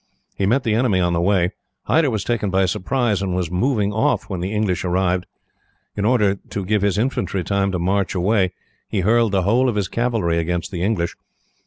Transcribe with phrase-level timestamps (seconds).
[0.35, 1.51] He met the enemy on the way.
[1.83, 5.27] Hyder was taken by surprise, and was moving off when the English arrived.
[5.95, 8.53] In order to give his infantry time to march away,
[8.89, 11.15] he hurled the whole of his cavalry against the English.